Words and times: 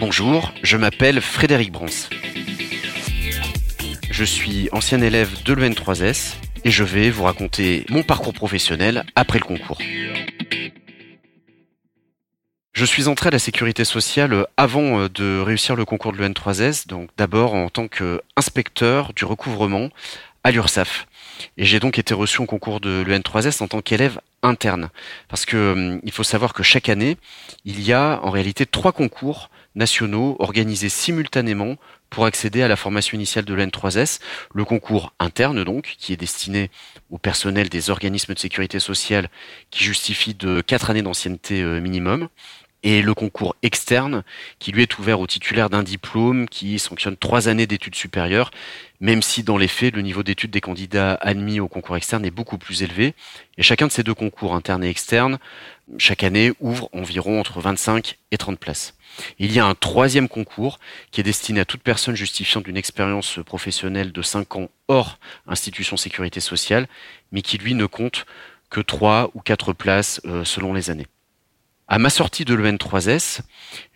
Bonjour, 0.00 0.54
je 0.62 0.78
m'appelle 0.78 1.20
Frédéric 1.20 1.72
Brans. 1.72 2.08
Je 4.10 4.24
suis 4.24 4.70
ancien 4.72 5.02
élève 5.02 5.42
de 5.42 5.52
l'EN3S 5.52 6.36
et 6.64 6.70
je 6.70 6.84
vais 6.84 7.10
vous 7.10 7.24
raconter 7.24 7.84
mon 7.90 8.02
parcours 8.02 8.32
professionnel 8.32 9.04
après 9.14 9.38
le 9.38 9.44
concours. 9.44 9.76
Je 12.72 12.84
suis 12.86 13.08
entré 13.08 13.28
à 13.28 13.30
la 13.30 13.38
sécurité 13.38 13.84
sociale 13.84 14.46
avant 14.56 15.06
de 15.06 15.38
réussir 15.38 15.76
le 15.76 15.84
concours 15.84 16.14
de 16.14 16.16
l'EN3S, 16.16 16.88
donc 16.88 17.10
d'abord 17.18 17.52
en 17.52 17.68
tant 17.68 17.86
qu'inspecteur 17.86 19.12
du 19.12 19.26
recouvrement 19.26 19.90
à 20.44 20.50
l'URSSAF. 20.50 21.08
Et 21.58 21.66
j'ai 21.66 21.78
donc 21.78 21.98
été 21.98 22.14
reçu 22.14 22.40
au 22.40 22.46
concours 22.46 22.80
de 22.80 23.04
l'EN3S 23.06 23.62
en 23.62 23.68
tant 23.68 23.82
qu'élève 23.82 24.18
interne. 24.42 24.88
Parce 25.28 25.44
que 25.44 25.72
hum, 25.72 26.00
il 26.04 26.12
faut 26.12 26.22
savoir 26.22 26.54
que 26.54 26.62
chaque 26.62 26.88
année, 26.88 27.18
il 27.66 27.82
y 27.82 27.92
a 27.92 28.20
en 28.22 28.30
réalité 28.30 28.64
trois 28.64 28.92
concours 28.92 29.50
nationaux 29.80 30.36
organisés 30.38 30.90
simultanément 30.90 31.76
pour 32.10 32.26
accéder 32.26 32.62
à 32.62 32.68
la 32.68 32.76
formation 32.76 33.16
initiale 33.16 33.44
de 33.44 33.54
l'EN3S. 33.54 34.20
Le 34.54 34.64
concours 34.64 35.12
interne 35.18 35.64
donc, 35.64 35.94
qui 35.98 36.12
est 36.12 36.16
destiné 36.16 36.70
au 37.10 37.18
personnel 37.18 37.68
des 37.68 37.90
organismes 37.90 38.34
de 38.34 38.38
sécurité 38.38 38.78
sociale 38.78 39.30
qui 39.70 39.82
justifie 39.82 40.34
de 40.34 40.60
quatre 40.60 40.90
années 40.90 41.02
d'ancienneté 41.02 41.62
euh, 41.62 41.80
minimum 41.80 42.28
et 42.82 43.02
le 43.02 43.14
concours 43.14 43.56
externe 43.62 44.22
qui 44.58 44.72
lui 44.72 44.82
est 44.82 44.98
ouvert 44.98 45.20
aux 45.20 45.26
titulaires 45.26 45.70
d'un 45.70 45.82
diplôme 45.82 46.48
qui 46.48 46.78
sanctionne 46.78 47.16
trois 47.16 47.48
années 47.48 47.66
d'études 47.66 47.94
supérieures, 47.94 48.50
même 49.00 49.22
si 49.22 49.42
dans 49.42 49.58
les 49.58 49.68
faits 49.68 49.94
le 49.94 50.02
niveau 50.02 50.22
d'études 50.22 50.50
des 50.50 50.60
candidats 50.60 51.14
admis 51.14 51.60
au 51.60 51.68
concours 51.68 51.96
externe 51.96 52.24
est 52.24 52.30
beaucoup 52.30 52.58
plus 52.58 52.82
élevé. 52.82 53.14
Et 53.58 53.62
chacun 53.62 53.86
de 53.86 53.92
ces 53.92 54.02
deux 54.02 54.14
concours, 54.14 54.54
interne 54.54 54.82
et 54.84 54.88
externe, 54.88 55.38
chaque 55.98 56.22
année 56.22 56.52
ouvre 56.60 56.88
environ 56.92 57.40
entre 57.40 57.60
25 57.60 58.16
et 58.30 58.38
30 58.38 58.58
places. 58.58 58.94
Il 59.38 59.52
y 59.52 59.58
a 59.58 59.66
un 59.66 59.74
troisième 59.74 60.28
concours 60.28 60.78
qui 61.10 61.20
est 61.20 61.24
destiné 61.24 61.60
à 61.60 61.64
toute 61.64 61.82
personne 61.82 62.14
justifiant 62.14 62.60
d'une 62.60 62.76
expérience 62.76 63.40
professionnelle 63.44 64.12
de 64.12 64.22
5 64.22 64.56
ans 64.56 64.68
hors 64.88 65.18
institution 65.46 65.96
sécurité 65.96 66.40
sociale, 66.40 66.86
mais 67.32 67.42
qui 67.42 67.58
lui 67.58 67.74
ne 67.74 67.86
compte 67.86 68.26
que 68.70 68.80
3 68.80 69.32
ou 69.34 69.40
4 69.40 69.72
places 69.72 70.20
euh, 70.24 70.44
selon 70.44 70.72
les 70.72 70.90
années. 70.90 71.08
À 71.92 71.98
ma 71.98 72.08
sortie 72.08 72.44
de 72.44 72.54
l'EN3S, 72.54 73.40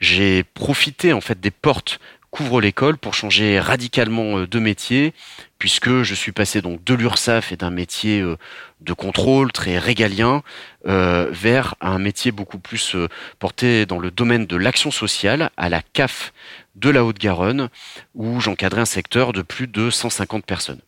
j'ai 0.01 0.43
profité 0.43 1.13
en 1.13 1.21
fait 1.21 1.39
des 1.39 1.53
portes 1.53 2.01
couvre 2.33 2.61
l'école 2.61 2.99
pour 2.99 3.15
changer 3.15 3.61
radicalement 3.61 4.39
euh, 4.39 4.47
de 4.49 4.59
métier, 4.59 5.15
puisque 5.61 6.03
je 6.03 6.15
suis 6.17 6.33
passé 6.33 6.61
donc 6.61 6.83
de 6.83 6.93
l'URSAF 6.93 7.53
et 7.53 7.57
d'un 7.57 7.71
métier 7.71 8.21
euh, 8.21 8.37
de 8.81 8.93
contrôle 8.93 9.53
très 9.53 9.79
régalien 9.79 10.43
euh, 10.89 11.29
vers 11.31 11.77
un 11.81 12.01
métier 12.01 12.33
beaucoup 12.33 12.59
plus 12.59 12.97
porté 13.39 13.87
dans 13.87 14.01
le 14.01 14.11
domaine 14.11 14.47
de 14.47 14.57
l'action 14.57 14.91
sociale 14.91 15.51
à 15.57 15.69
la 15.69 15.81
CAF 15.81 16.33
de 16.75 16.91
la 16.91 17.05
Haute-Garonne, 17.05 17.69
où 18.17 18.41
j'encadrais 18.41 18.81
un 18.81 18.87
secteur 18.87 19.33
de 19.33 19.43
plus 19.43 19.69
de 19.69 19.91
150 19.91 20.45
personnes. 20.45 20.81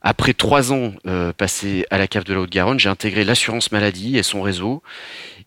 Après 0.00 0.32
trois 0.32 0.72
ans 0.72 0.92
passés 1.36 1.84
à 1.90 1.98
la 1.98 2.06
CAF 2.06 2.24
de 2.24 2.34
la 2.34 2.40
Haute-Garonne, 2.40 2.78
j'ai 2.78 2.88
intégré 2.88 3.24
l'assurance 3.24 3.72
maladie 3.72 4.16
et 4.16 4.22
son 4.22 4.42
réseau 4.42 4.82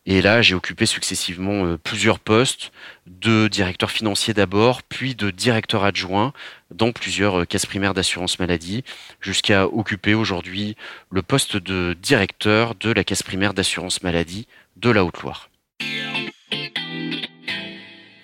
et 0.08 0.22
là, 0.22 0.42
j'ai 0.42 0.56
occupé 0.56 0.88
successivement 0.88 1.66
euh, 1.66 1.78
plusieurs 1.78 2.18
postes, 2.18 2.72
de 3.06 3.48
directeur 3.48 3.92
financier 3.92 4.34
d'abord, 4.34 4.82
puis 4.82 5.14
de 5.14 5.30
directeur 5.30 5.84
adjoint 5.84 6.34
dans 6.74 6.92
plusieurs 6.92 7.42
euh, 7.42 7.46
caisses 7.46 7.68
primaires 7.68 7.94
d'assurance 7.94 8.40
maladie, 8.40 8.84
jusqu'à 9.20 9.68
occuper 9.68 10.16
aujourd'hui 10.16 10.76
le 11.12 11.22
poste 11.22 11.56
de 11.56 11.96
directeur 12.02 12.74
de 12.76 12.92
la 12.92 13.04
caisse 13.04 13.22
primaire 13.22 13.54
d'assurance 13.54 14.02
maladie 14.02 14.48
de 14.78 14.90
la 14.90 15.06
Haute-Loire. 15.06 15.50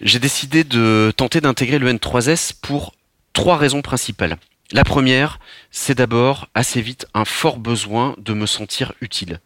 J'ai 0.01 0.19
décidé 0.19 0.63
de 0.63 1.13
tenter 1.15 1.41
d'intégrer 1.41 1.77
le 1.77 1.91
N3S 1.93 2.53
pour 2.59 2.95
trois 3.33 3.57
raisons 3.57 3.83
principales. 3.83 4.37
La 4.73 4.83
première, 4.83 5.39
c'est 5.71 5.95
d'abord 5.95 6.49
assez 6.53 6.81
vite 6.81 7.07
un 7.13 7.23
fort 7.23 7.57
besoin 7.57 8.15
de 8.17 8.33
me 8.33 8.45
sentir 8.45 8.93
utile. 8.99 9.39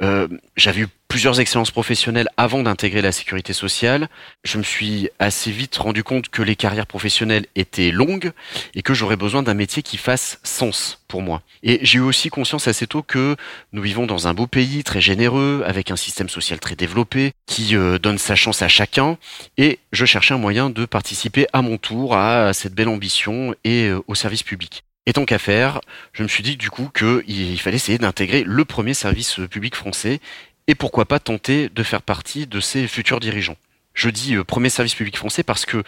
Euh, 0.00 0.28
j'avais 0.56 0.82
eu 0.82 0.88
plusieurs 1.12 1.40
expériences 1.40 1.70
professionnelles 1.70 2.28
avant 2.38 2.62
d'intégrer 2.62 3.02
la 3.02 3.12
sécurité 3.12 3.52
sociale. 3.52 4.08
Je 4.44 4.56
me 4.56 4.62
suis 4.62 5.10
assez 5.18 5.50
vite 5.50 5.76
rendu 5.76 6.02
compte 6.02 6.30
que 6.30 6.40
les 6.40 6.56
carrières 6.56 6.86
professionnelles 6.86 7.44
étaient 7.54 7.90
longues 7.90 8.32
et 8.74 8.80
que 8.80 8.94
j'aurais 8.94 9.16
besoin 9.16 9.42
d'un 9.42 9.52
métier 9.52 9.82
qui 9.82 9.98
fasse 9.98 10.40
sens 10.42 11.02
pour 11.08 11.20
moi. 11.20 11.42
Et 11.62 11.80
j'ai 11.82 11.98
eu 11.98 12.02
aussi 12.02 12.30
conscience 12.30 12.66
assez 12.66 12.86
tôt 12.86 13.02
que 13.02 13.36
nous 13.72 13.82
vivons 13.82 14.06
dans 14.06 14.26
un 14.26 14.32
beau 14.32 14.46
pays 14.46 14.84
très 14.84 15.02
généreux, 15.02 15.62
avec 15.66 15.90
un 15.90 15.96
système 15.96 16.30
social 16.30 16.58
très 16.58 16.76
développé, 16.76 17.32
qui 17.44 17.76
euh, 17.76 17.98
donne 17.98 18.16
sa 18.16 18.34
chance 18.34 18.62
à 18.62 18.68
chacun. 18.68 19.18
Et 19.58 19.80
je 19.92 20.06
cherchais 20.06 20.32
un 20.32 20.38
moyen 20.38 20.70
de 20.70 20.86
participer 20.86 21.46
à 21.52 21.60
mon 21.60 21.76
tour 21.76 22.16
à 22.16 22.54
cette 22.54 22.74
belle 22.74 22.88
ambition 22.88 23.54
et 23.64 23.88
euh, 23.88 24.00
au 24.06 24.14
service 24.14 24.42
public. 24.42 24.82
Et 25.06 25.12
tant 25.12 25.24
qu'à 25.24 25.38
faire, 25.38 25.80
je 26.12 26.22
me 26.22 26.28
suis 26.28 26.42
dit 26.42 26.56
du 26.56 26.70
coup 26.70 26.88
qu'il 26.94 27.58
fallait 27.60 27.76
essayer 27.76 27.98
d'intégrer 27.98 28.44
le 28.46 28.64
premier 28.64 28.94
service 28.94 29.40
public 29.50 29.74
français 29.74 30.20
et 30.68 30.74
pourquoi 30.74 31.06
pas 31.06 31.18
tenter 31.18 31.68
de 31.68 31.82
faire 31.82 32.02
partie 32.02 32.46
de 32.46 32.60
ses 32.60 32.86
futurs 32.86 33.18
dirigeants. 33.18 33.56
Je 33.94 34.08
dis 34.08 34.36
euh, 34.36 34.44
premier 34.44 34.70
service 34.70 34.94
public 34.94 35.16
français 35.16 35.42
parce 35.42 35.66
que 35.66 35.82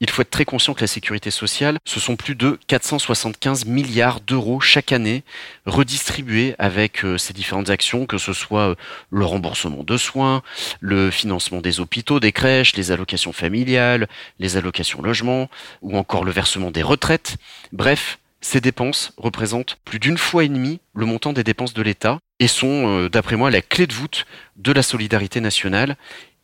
il 0.00 0.08
faut 0.08 0.22
être 0.22 0.30
très 0.30 0.44
conscient 0.44 0.74
que 0.74 0.80
la 0.80 0.86
sécurité 0.86 1.32
sociale, 1.32 1.78
ce 1.84 1.98
sont 1.98 2.14
plus 2.14 2.36
de 2.36 2.56
475 2.68 3.64
milliards 3.64 4.20
d'euros 4.20 4.60
chaque 4.60 4.92
année 4.92 5.24
redistribués 5.66 6.54
avec 6.60 7.04
euh, 7.04 7.18
ces 7.18 7.32
différentes 7.32 7.68
actions, 7.70 8.06
que 8.06 8.18
ce 8.18 8.32
soit 8.32 8.70
euh, 8.70 8.74
le 9.10 9.24
remboursement 9.24 9.82
de 9.82 9.96
soins, 9.96 10.42
le 10.80 11.10
financement 11.10 11.60
des 11.60 11.80
hôpitaux, 11.80 12.20
des 12.20 12.30
crèches, 12.30 12.76
les 12.76 12.92
allocations 12.92 13.32
familiales, 13.32 14.08
les 14.38 14.56
allocations 14.56 15.02
logement, 15.02 15.50
ou 15.82 15.98
encore 15.98 16.24
le 16.24 16.30
versement 16.30 16.70
des 16.70 16.82
retraites. 16.82 17.36
Bref, 17.72 18.18
ces 18.40 18.60
dépenses 18.60 19.12
représentent 19.16 19.78
plus 19.84 19.98
d'une 19.98 20.18
fois 20.18 20.44
et 20.44 20.48
demie 20.48 20.80
le 20.94 21.06
montant 21.06 21.32
des 21.32 21.44
dépenses 21.44 21.74
de 21.74 21.82
l'État 21.82 22.18
et 22.38 22.48
sont, 22.48 22.86
euh, 22.86 23.08
d'après 23.08 23.36
moi, 23.36 23.50
la 23.50 23.62
clé 23.62 23.86
de 23.86 23.92
voûte 23.92 24.26
de 24.56 24.72
la 24.72 24.82
solidarité 24.82 25.40
nationale 25.40 25.96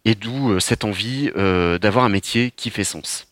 et 0.05 0.15
d'où 0.15 0.50
euh, 0.50 0.60
cette 0.60 0.84
envie 0.84 1.31
euh, 1.37 1.78
d'avoir 1.78 2.05
un 2.05 2.09
métier 2.09 2.53
qui 2.55 2.71
fait 2.71 2.84
sens. 2.84 3.28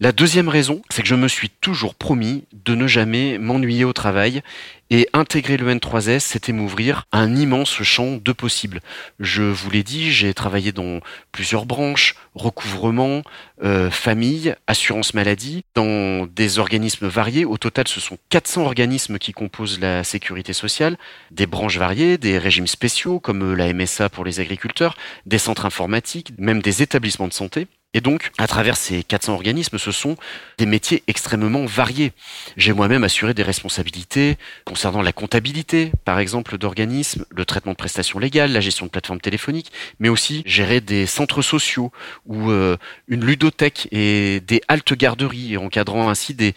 La 0.00 0.12
deuxième 0.12 0.48
raison, 0.48 0.82
c'est 0.90 1.02
que 1.02 1.08
je 1.08 1.16
me 1.16 1.26
suis 1.26 1.50
toujours 1.50 1.96
promis 1.96 2.44
de 2.52 2.76
ne 2.76 2.86
jamais 2.86 3.38
m'ennuyer 3.38 3.84
au 3.84 3.92
travail 3.92 4.42
et 4.90 5.08
intégrer 5.12 5.56
le 5.56 5.74
N3S, 5.74 6.20
c'était 6.20 6.52
m'ouvrir 6.52 7.04
un 7.12 7.36
immense 7.36 7.82
champ 7.82 8.16
de 8.16 8.32
possibles. 8.32 8.80
Je 9.20 9.42
vous 9.42 9.70
l'ai 9.70 9.82
dit, 9.82 10.10
j'ai 10.12 10.32
travaillé 10.34 10.72
dans 10.72 11.00
plusieurs 11.32 11.66
branches, 11.66 12.14
recouvrement, 12.34 13.22
euh, 13.62 13.90
famille, 13.90 14.54
assurance 14.66 15.14
maladie, 15.14 15.64
dans 15.74 16.26
des 16.26 16.58
organismes 16.58 17.06
variés. 17.06 17.44
Au 17.44 17.58
total, 17.58 17.88
ce 17.88 18.00
sont 18.00 18.18
400 18.30 18.62
organismes 18.62 19.18
qui 19.18 19.32
composent 19.32 19.80
la 19.80 20.04
sécurité 20.04 20.52
sociale, 20.52 20.96
des 21.30 21.46
branches 21.46 21.78
variées, 21.78 22.18
des 22.18 22.38
régimes 22.38 22.66
spéciaux 22.66 23.20
comme 23.20 23.54
la 23.54 23.72
MSA 23.72 24.08
pour 24.08 24.24
les 24.24 24.40
agriculteurs, 24.40 24.96
des 25.26 25.38
centres 25.38 25.66
informatiques, 25.66 26.32
même 26.38 26.62
des 26.62 26.82
établissements 26.82 27.28
de 27.28 27.32
santé. 27.32 27.66
Et 27.94 28.02
donc, 28.02 28.32
à 28.36 28.46
travers 28.46 28.76
ces 28.76 29.02
400 29.02 29.32
organismes, 29.32 29.78
ce 29.78 29.92
sont 29.92 30.16
des 30.58 30.66
métiers 30.66 31.02
extrêmement 31.06 31.64
variés. 31.64 32.12
J'ai 32.58 32.74
moi-même 32.74 33.02
assuré 33.02 33.32
des 33.32 33.42
responsabilités 33.42 34.36
concernant 34.66 35.00
la 35.00 35.14
comptabilité, 35.14 35.90
par 36.04 36.18
exemple, 36.18 36.58
d'organismes, 36.58 37.24
le 37.30 37.46
traitement 37.46 37.72
de 37.72 37.78
prestations 37.78 38.18
légales, 38.18 38.52
la 38.52 38.60
gestion 38.60 38.84
de 38.84 38.90
plateformes 38.90 39.22
téléphoniques, 39.22 39.72
mais 40.00 40.10
aussi 40.10 40.42
gérer 40.44 40.82
des 40.82 41.06
centres 41.06 41.40
sociaux 41.40 41.90
ou 42.26 42.50
euh, 42.50 42.76
une 43.08 43.24
ludothèque 43.24 43.88
et 43.90 44.40
des 44.40 44.60
haltes 44.68 44.92
garderies, 44.92 45.56
encadrant 45.56 46.10
ainsi 46.10 46.34
des, 46.34 46.54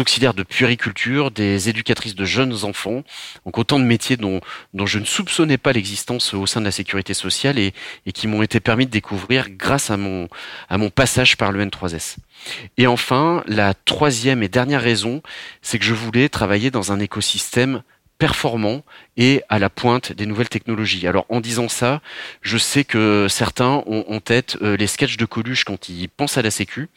auxiliaires 0.00 0.34
de 0.34 0.42
puériculture, 0.42 1.30
des 1.30 1.68
éducatrices 1.68 2.16
de 2.16 2.24
jeunes 2.24 2.64
enfants. 2.64 3.04
Donc 3.46 3.56
autant 3.56 3.78
de 3.78 3.84
métiers 3.84 4.16
dont, 4.16 4.40
je 4.84 4.98
ne 4.98 5.04
soupçonnais 5.04 5.58
pas 5.58 5.72
l'existence 5.72 6.34
au 6.34 6.46
sein 6.46 6.58
de 6.58 6.64
la 6.64 6.72
sécurité 6.72 7.14
sociale 7.14 7.60
et, 7.60 7.72
qui 8.12 8.26
m'ont 8.26 8.42
été 8.42 8.58
permis 8.58 8.86
de 8.86 8.90
découvrir 8.90 9.48
grâce 9.48 9.88
à 9.88 9.96
mon 9.96 10.28
mon 10.78 10.90
passage 10.90 11.36
par 11.36 11.52
le 11.52 11.64
N3S. 11.64 12.16
Et 12.76 12.86
enfin, 12.86 13.44
la 13.46 13.74
troisième 13.74 14.42
et 14.42 14.48
dernière 14.48 14.82
raison, 14.82 15.22
c'est 15.60 15.78
que 15.78 15.84
je 15.84 15.94
voulais 15.94 16.28
travailler 16.28 16.70
dans 16.70 16.92
un 16.92 16.98
écosystème 16.98 17.82
performant 18.18 18.84
et 19.16 19.42
à 19.48 19.58
la 19.58 19.68
pointe 19.68 20.12
des 20.12 20.26
nouvelles 20.26 20.48
technologies. 20.48 21.08
Alors 21.08 21.26
en 21.28 21.40
disant 21.40 21.68
ça, 21.68 22.00
je 22.40 22.56
sais 22.56 22.84
que 22.84 23.26
certains 23.28 23.82
ont 23.86 24.04
en 24.06 24.20
tête 24.20 24.56
euh, 24.62 24.76
les 24.76 24.86
sketchs 24.86 25.16
de 25.16 25.24
Coluche 25.24 25.64
quand 25.64 25.88
ils 25.88 26.08
pensent 26.08 26.38
à 26.38 26.42
la 26.42 26.52
Sécu. 26.52 26.88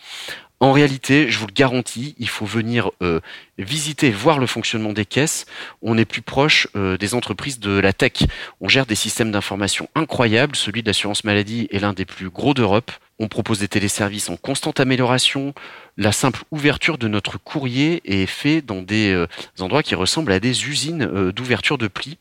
En 0.60 0.72
réalité, 0.72 1.30
je 1.30 1.40
vous 1.40 1.48
le 1.48 1.54
garantis, 1.54 2.16
il 2.18 2.30
faut 2.30 2.46
venir 2.46 2.92
euh, 3.02 3.20
visiter, 3.58 4.12
voir 4.12 4.40
le 4.40 4.48
fonctionnement 4.48 4.94
des 4.94 5.06
caisses, 5.06 5.46
on 5.82 5.98
est 5.98 6.06
plus 6.06 6.22
proche 6.22 6.68
euh, 6.76 6.98
des 6.98 7.14
entreprises 7.14 7.60
de 7.60 7.80
la 7.80 7.94
tech. 7.94 8.24
On 8.62 8.68
gère 8.68 8.86
des 8.86 8.96
systèmes 8.96 9.32
d'information 9.32 9.90
incroyables. 9.96 10.56
Celui 10.56 10.82
de 10.82 10.88
l'assurance 10.88 11.24
maladie 11.24 11.68
est 11.72 11.80
l'un 11.80 11.94
des 11.94 12.06
plus 12.06 12.30
gros 12.30 12.54
d'Europe. 12.54 12.92
On 13.18 13.30
propose 13.30 13.60
des 13.60 13.70
téléservices 13.70 14.30
en 14.30 14.36
constante 14.36 14.82
amélioration. 14.82 15.54
La 15.96 16.12
simple 16.12 16.44
ouverture 16.52 16.98
de 16.98 17.08
notre 17.08 17.38
courrier 17.38 18.02
est 18.04 18.26
fait 18.26 18.62
dans 18.62 18.82
des 18.82 19.14
euh, 19.14 19.28
endroits 19.60 19.84
qui 19.84 19.96
ressemblent 19.96 20.34
à 20.34 20.42
des 20.42 20.68
usines 20.68 21.04
euh, 21.04 21.32
d'ouverture 21.32 21.78
de 21.78 21.88
plis. 21.88 22.18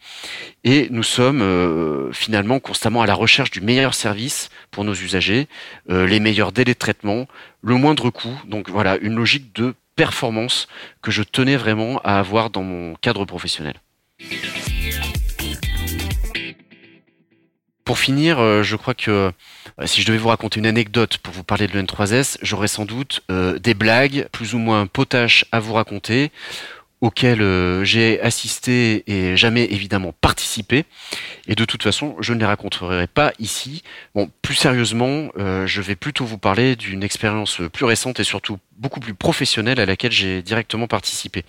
Et 0.63 0.87
nous 0.91 1.03
sommes 1.03 1.43
euh, 1.43 2.13
finalement 2.13 2.61
constamment 2.61 3.03
à 3.03 3.07
la 3.07 3.15
recherche 3.15 3.51
du 3.51 3.61
meilleur 3.61 3.95
service 3.95 4.51
pour 4.71 4.85
nos 4.85 4.95
usagers, 4.95 5.49
les 5.89 6.21
meilleurs 6.21 6.53
délais 6.53 6.75
de 6.75 6.79
traitement, 6.79 7.27
le 7.63 7.75
moindre 7.75 8.11
coût. 8.11 8.41
Donc 8.47 8.71
voilà, 8.71 8.97
une 8.99 9.15
logique 9.15 9.55
de 9.55 9.75
performance 9.97 10.69
que 11.03 11.11
je 11.11 11.23
tenais 11.23 11.57
vraiment 11.57 12.01
à 12.05 12.19
avoir 12.19 12.51
dans 12.51 12.63
mon 12.63 12.95
cadre 12.97 13.25
professionnel. 13.25 13.75
Pour 17.85 17.99
finir, 17.99 18.39
euh, 18.39 18.63
je 18.63 18.77
crois 18.77 18.95
que 18.95 19.11
euh, 19.81 19.87
si 19.87 20.01
je 20.01 20.07
devais 20.07 20.17
vous 20.17 20.29
raconter 20.29 20.59
une 20.59 20.67
anecdote 20.67 21.19
pour 21.19 21.35
vous 21.35 21.45
parler 21.45 21.67
de 21.67 21.79
l'N3S, 21.79 22.39
j'aurais 22.41 22.69
sans 22.69 22.87
doute 22.87 23.21
euh, 23.31 23.59
des 23.59 23.75
blagues 23.75 24.27
plus 24.33 24.55
ou 24.55 24.59
moins 24.59 24.87
potaches 24.87 25.45
à 25.53 25.61
vous 25.61 25.75
raconter 25.75 26.33
auxquelles 27.05 27.85
j'ai 27.85 28.19
assisté 28.21 29.05
et 29.07 29.37
jamais 29.37 29.65
évidemment 29.65 30.15
participé. 30.21 30.87
Et 31.47 31.55
de 31.55 31.65
toute 31.67 31.83
façon, 31.83 32.17
je 32.21 32.33
ne 32.33 32.41
les 32.41 32.47
raconterai 32.47 33.07
pas 33.07 33.33
ici. 33.39 33.83
Bon, 34.15 34.31
plus 34.41 34.55
sérieusement, 34.55 35.29
je 35.37 35.81
vais 35.83 35.97
plutôt 35.97 36.25
vous 36.25 36.39
parler 36.39 36.77
d'une 36.77 37.03
expérience 37.03 37.61
plus 37.73 37.85
récente 37.85 38.21
et 38.21 38.25
surtout 38.25 38.59
beaucoup 38.79 39.01
plus 39.01 39.15
professionnelle 39.15 39.81
à 39.81 39.87
laquelle 39.87 40.13
j'ai 40.13 40.43
directement 40.43 40.87
participé. 40.87 41.45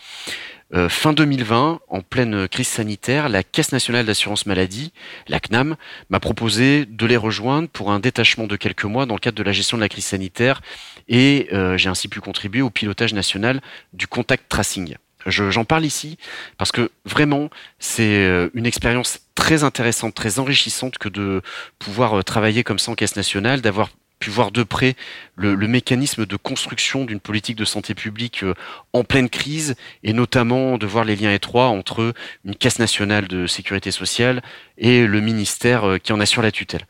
Euh, 0.73 0.89
fin 0.89 1.13
2020, 1.13 1.79
en 1.87 2.01
pleine 2.01 2.47
crise 2.47 2.67
sanitaire, 2.67 3.29
la 3.29 3.43
Caisse 3.43 3.71
nationale 3.71 4.05
d'assurance 4.05 4.47
maladie, 4.47 4.93
la 5.27 5.39
CNAM, 5.39 5.75
m'a 6.09 6.19
proposé 6.19 6.85
de 6.85 7.05
les 7.05 7.17
rejoindre 7.17 7.69
pour 7.69 7.91
un 7.91 7.99
détachement 7.99 8.47
de 8.47 8.55
quelques 8.55 8.85
mois 8.85 9.05
dans 9.05 9.13
le 9.13 9.19
cadre 9.19 9.37
de 9.37 9.43
la 9.43 9.51
gestion 9.51 9.77
de 9.77 9.81
la 9.81 9.89
crise 9.89 10.05
sanitaire 10.05 10.61
et 11.07 11.47
euh, 11.53 11.77
j'ai 11.77 11.89
ainsi 11.89 12.07
pu 12.07 12.19
contribuer 12.19 12.63
au 12.63 12.71
pilotage 12.71 13.13
national 13.13 13.61
du 13.93 14.07
contact 14.07 14.49
tracing. 14.49 14.95
J'en 15.25 15.65
parle 15.65 15.85
ici 15.85 16.17
parce 16.57 16.71
que 16.71 16.91
vraiment, 17.05 17.49
c'est 17.79 18.25
euh, 18.25 18.49
une 18.53 18.65
expérience 18.65 19.21
très 19.33 19.63
intéressante, 19.63 20.13
très 20.13 20.39
enrichissante 20.39 20.97
que 20.97 21.09
de 21.09 21.41
pouvoir 21.79 22.23
travailler 22.23 22.63
comme 22.63 22.79
ça 22.79 22.91
en 22.91 22.95
caisse 22.95 23.15
nationale, 23.15 23.61
d'avoir 23.61 23.89
pu 24.19 24.29
voir 24.29 24.51
de 24.51 24.63
près 24.63 24.95
le, 25.35 25.55
mécanisme 25.67 26.25
de 26.25 26.35
construction 26.37 27.05
d'une 27.05 27.19
politique 27.19 27.57
de 27.57 27.65
santé 27.65 27.93
publique 27.93 28.43
euh, 28.43 28.53
en 28.93 29.03
pleine 29.03 29.29
crise 29.29 29.75
et 30.03 30.13
notamment 30.13 30.77
de 30.77 30.85
voir 30.85 31.03
les 31.03 31.15
liens 31.15 31.33
étroits 31.33 31.67
entre 31.67 32.13
une 32.45 32.55
caisse 32.55 32.79
nationale 32.79 33.27
de 33.27 33.45
sécurité 33.47 33.91
sociale 33.91 34.41
et 34.77 35.05
le 35.05 35.19
ministère 35.19 35.87
euh, 35.87 35.97
qui 35.97 36.13
en 36.13 36.19
assure 36.19 36.41
la 36.41 36.51
tutelle. 36.51 36.87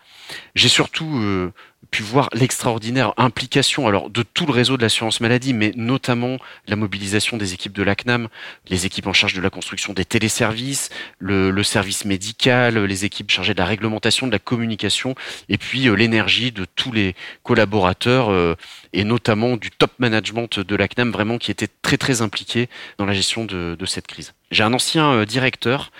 J'ai 0.53 0.69
surtout 0.69 1.17
euh, 1.17 1.51
pu 1.91 2.03
voir 2.03 2.29
l'extraordinaire 2.33 3.13
implication 3.17 3.87
alors 3.87 4.09
de 4.09 4.23
tout 4.23 4.45
le 4.45 4.51
réseau 4.51 4.77
de 4.77 4.81
l'assurance 4.81 5.21
maladie, 5.21 5.53
mais 5.53 5.71
notamment 5.75 6.37
la 6.67 6.75
mobilisation 6.75 7.37
des 7.37 7.53
équipes 7.53 7.73
de 7.73 7.83
l'ACNAM, 7.83 8.27
les 8.67 8.85
équipes 8.85 9.07
en 9.07 9.13
charge 9.13 9.33
de 9.33 9.41
la 9.41 9.49
construction 9.49 9.93
des 9.93 10.05
téléservices, 10.05 10.89
le, 11.19 11.63
service 11.63 12.05
médical, 12.05 12.77
les 12.77 13.05
équipes 13.05 13.31
chargées 13.31 13.53
de 13.53 13.59
la 13.59 13.65
réglementation, 13.65 14.27
de 14.27 14.31
la 14.31 14.39
communication, 14.39 15.15
et 15.49 15.57
puis 15.57 15.87
euh, 15.87 15.95
l'énergie 15.95 16.51
de 16.51 16.65
tous 16.75 16.91
les 16.91 17.15
collaborateurs 17.43 18.31
euh, 18.31 18.55
et 18.93 19.03
notamment 19.03 19.57
du 19.57 19.71
top 19.71 19.91
management 19.99 20.59
de 20.59 20.75
l'ACNAM, 20.75 21.11
vraiment 21.11 21.37
qui 21.37 21.51
était 21.51 21.69
très 21.81 21.97
très 21.97 22.21
impliqué 22.21 22.69
dans 22.97 23.05
la 23.05 23.13
gestion 23.13 23.45
de, 23.45 23.75
de 23.77 23.85
cette 23.85 24.07
crise. 24.07 24.33
J'ai 24.51 24.63
un 24.63 24.73
ancien 24.73 25.11
euh, 25.11 25.25
directeur 25.25 25.91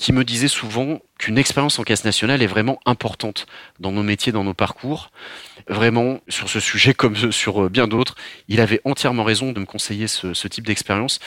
qui 0.00 0.14
me 0.14 0.24
disait 0.24 0.48
souvent 0.48 0.98
qu'une 1.18 1.36
expérience 1.36 1.78
en 1.78 1.82
caisse 1.82 2.06
nationale 2.06 2.40
est 2.40 2.46
vraiment 2.46 2.80
importante 2.86 3.46
dans 3.80 3.92
nos 3.92 4.02
métiers, 4.02 4.32
dans 4.32 4.44
nos 4.44 4.54
parcours. 4.54 5.10
Vraiment, 5.68 6.20
sur 6.26 6.48
ce 6.48 6.58
sujet 6.58 6.94
comme 6.94 7.14
sur 7.30 7.64
euh, 7.64 7.68
bien 7.68 7.86
d'autres, 7.86 8.14
il 8.48 8.62
avait 8.62 8.80
entièrement 8.84 9.24
raison 9.24 9.52
de 9.52 9.60
me 9.60 9.66
conseiller 9.66 10.08
ce, 10.08 10.48
type 10.48 10.66
d'expérience. 10.66 11.20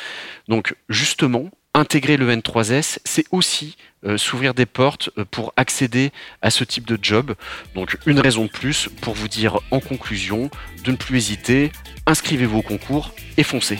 Donc 0.47 0.75
justement, 0.89 1.51
intégrer 1.75 2.17
le 2.17 2.35
N3S, 2.35 2.97
c'est 3.05 3.25
aussi 3.29 3.77
euh, 4.05 4.17
s'ouvrir 4.17 4.55
des 4.55 4.65
portes 4.65 5.11
euh, 5.19 5.25
pour 5.29 5.53
accéder 5.55 6.11
à 6.41 6.49
ce 6.49 6.63
type 6.63 6.87
de 6.87 6.97
job. 6.99 7.35
Donc 7.75 7.99
une 8.07 8.19
raison 8.19 8.45
de 8.45 8.49
plus 8.49 8.89
pour 9.01 9.13
vous 9.13 9.27
dire 9.27 9.59
en 9.69 9.81
conclusion 9.81 10.49
de 10.83 10.91
ne 10.91 10.97
plus 10.97 11.17
hésiter, 11.17 11.71
inscrivez-vous 12.07 12.57
au 12.57 12.63
concours 12.63 13.13
et 13.37 13.43
foncez. 13.43 13.79